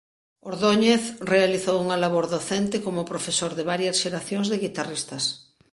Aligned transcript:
Ordóñez 0.49 1.01
realizou 1.33 1.77
unha 1.85 1.97
labor 2.03 2.25
docente 2.35 2.77
como 2.85 3.09
profesor 3.11 3.51
de 3.55 3.67
varias 3.71 3.99
xeracións 4.03 4.47
de 4.49 4.61
guitarristas. 4.63 5.23